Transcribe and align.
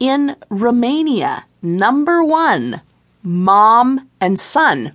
In 0.00 0.34
Romania, 0.48 1.44
number 1.60 2.24
one, 2.24 2.80
mom 3.22 4.08
and 4.20 4.40
son. 4.40 4.92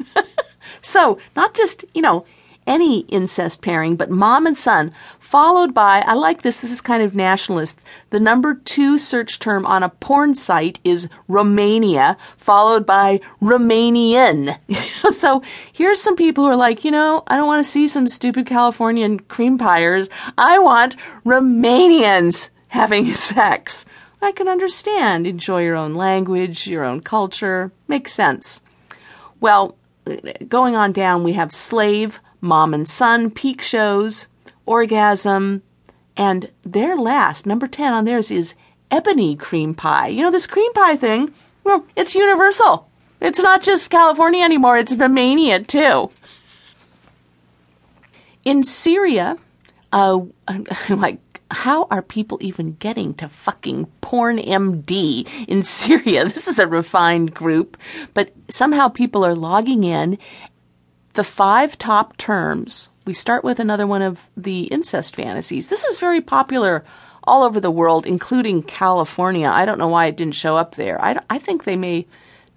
so, 0.82 1.18
not 1.34 1.54
just, 1.54 1.86
you 1.94 2.02
know, 2.02 2.26
any 2.66 3.00
incest 3.00 3.62
pairing, 3.62 3.96
but 3.96 4.10
mom 4.10 4.46
and 4.46 4.56
son, 4.56 4.92
followed 5.18 5.72
by, 5.72 6.02
I 6.06 6.14
like 6.14 6.42
this, 6.42 6.60
this 6.60 6.70
is 6.70 6.80
kind 6.80 7.02
of 7.02 7.14
nationalist. 7.14 7.80
The 8.10 8.20
number 8.20 8.54
two 8.54 8.98
search 8.98 9.38
term 9.38 9.64
on 9.64 9.82
a 9.82 9.88
porn 9.88 10.34
site 10.34 10.78
is 10.84 11.08
Romania, 11.28 12.16
followed 12.36 12.84
by 12.84 13.20
Romanian. 13.40 14.58
so 15.12 15.42
here's 15.72 16.02
some 16.02 16.16
people 16.16 16.44
who 16.44 16.50
are 16.50 16.56
like, 16.56 16.84
you 16.84 16.90
know, 16.90 17.22
I 17.28 17.36
don't 17.36 17.46
want 17.46 17.64
to 17.64 17.70
see 17.70 17.88
some 17.88 18.08
stupid 18.08 18.46
Californian 18.46 19.20
cream 19.20 19.58
piers. 19.58 20.08
I 20.36 20.58
want 20.58 20.96
Romanians 21.24 22.50
having 22.68 23.14
sex. 23.14 23.86
I 24.20 24.32
can 24.32 24.48
understand. 24.48 25.26
Enjoy 25.26 25.62
your 25.62 25.76
own 25.76 25.94
language, 25.94 26.66
your 26.66 26.84
own 26.84 27.00
culture. 27.00 27.70
Makes 27.86 28.12
sense. 28.12 28.60
Well, 29.40 29.76
going 30.48 30.74
on 30.74 30.92
down, 30.92 31.22
we 31.22 31.34
have 31.34 31.52
slave, 31.52 32.20
Mom 32.40 32.72
and 32.72 32.88
Son, 32.88 33.30
Peak 33.30 33.60
Shows, 33.60 34.28
Orgasm, 34.64 35.62
and 36.16 36.50
their 36.64 36.96
last, 36.96 37.46
number 37.46 37.66
10 37.66 37.92
on 37.92 38.04
theirs, 38.04 38.30
is 38.30 38.54
Ebony 38.90 39.36
Cream 39.36 39.74
Pie. 39.74 40.08
You 40.08 40.22
know, 40.22 40.30
this 40.30 40.46
cream 40.46 40.72
pie 40.72 40.96
thing, 40.96 41.32
well, 41.64 41.84
it's 41.94 42.14
universal. 42.14 42.88
It's 43.20 43.38
not 43.38 43.62
just 43.62 43.90
California 43.90 44.44
anymore, 44.44 44.78
it's 44.78 44.94
Romania 44.94 45.60
too. 45.60 46.10
In 48.44 48.62
Syria, 48.62 49.36
uh, 49.92 50.20
like, 50.88 51.18
how 51.50 51.84
are 51.90 52.02
people 52.02 52.38
even 52.40 52.74
getting 52.74 53.14
to 53.14 53.28
fucking 53.28 53.86
PornMD 54.02 55.28
in 55.46 55.62
Syria? 55.64 56.24
This 56.24 56.48
is 56.48 56.58
a 56.58 56.66
refined 56.66 57.34
group, 57.34 57.76
but 58.14 58.32
somehow 58.48 58.88
people 58.88 59.24
are 59.24 59.34
logging 59.34 59.84
in 59.84 60.18
the 61.14 61.24
five 61.24 61.78
top 61.78 62.16
terms. 62.16 62.88
We 63.04 63.14
start 63.14 63.44
with 63.44 63.58
another 63.58 63.86
one 63.86 64.02
of 64.02 64.20
the 64.36 64.64
incest 64.64 65.16
fantasies. 65.16 65.68
This 65.68 65.84
is 65.84 65.98
very 65.98 66.20
popular 66.20 66.84
all 67.24 67.42
over 67.42 67.60
the 67.60 67.70
world, 67.70 68.06
including 68.06 68.62
California. 68.62 69.48
I 69.48 69.64
don't 69.64 69.78
know 69.78 69.88
why 69.88 70.06
it 70.06 70.16
didn't 70.16 70.34
show 70.34 70.56
up 70.56 70.74
there. 70.74 71.02
I, 71.02 71.18
I 71.30 71.38
think 71.38 71.64
they 71.64 71.76
may 71.76 72.06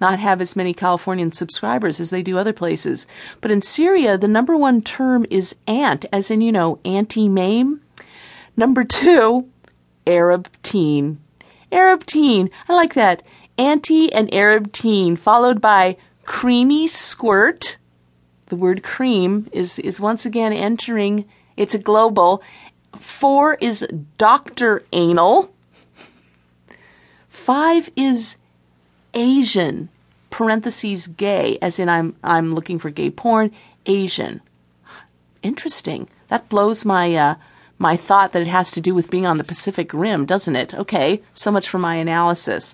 not 0.02 0.20
have 0.20 0.42
as 0.42 0.56
many 0.56 0.74
Californian 0.74 1.32
subscribers 1.32 2.00
as 2.00 2.10
they 2.10 2.24
do 2.24 2.38
other 2.38 2.54
places. 2.54 3.06
But 3.42 3.52
in 3.52 3.62
Syria, 3.62 4.18
the 4.18 4.28
number 4.28 4.56
one 4.56 4.82
term 4.82 5.26
is 5.30 5.56
aunt, 5.68 6.06
as 6.12 6.32
in, 6.32 6.42
you 6.42 6.52
know, 6.52 6.80
Auntie 6.86 7.30
Mame. 7.30 7.79
Number 8.60 8.84
two, 8.84 9.48
Arab 10.06 10.50
teen. 10.64 11.22
Arab 11.72 12.06
teen. 12.06 12.50
I 12.68 12.74
like 12.74 12.94
that. 12.94 13.24
Anti 13.58 14.12
and 14.12 14.34
Arab 14.34 14.74
teen, 14.74 15.16
followed 15.16 15.62
by 15.62 15.96
creamy 16.26 16.86
squirt 16.86 17.78
the 18.48 18.58
word 18.58 18.84
cream 18.84 19.48
is, 19.54 19.80
is 19.80 20.02
once 20.02 20.26
again 20.26 20.52
entering, 20.52 21.24
it's 21.56 21.74
a 21.74 21.80
global. 21.80 22.44
Four 23.00 23.54
is 23.62 23.88
Dr. 24.18 24.84
Anal. 24.92 25.54
Five 27.30 27.90
is 27.96 28.36
Asian, 29.14 29.88
parentheses 30.32 31.08
gay, 31.08 31.58
as 31.62 31.80
in 31.80 31.88
I'm, 31.88 32.14
I'm 32.26 32.54
looking 32.54 32.78
for 32.78 32.90
gay 32.90 33.10
porn, 33.10 33.54
Asian. 33.86 34.42
Interesting. 35.44 36.10
That 36.28 36.50
blows 36.50 36.84
my, 36.84 37.16
uh, 37.16 37.36
my 37.80 37.96
thought 37.96 38.34
that 38.34 38.42
it 38.42 38.48
has 38.48 38.70
to 38.72 38.82
do 38.82 38.94
with 38.94 39.10
being 39.10 39.26
on 39.26 39.38
the 39.38 39.44
Pacific 39.44 39.94
Rim, 39.94 40.26
doesn't 40.26 40.56
it? 40.56 40.74
Okay, 40.74 41.22
so 41.34 41.50
much 41.50 41.70
for 41.70 41.80
my 41.80 41.96
analysis. 41.96 42.66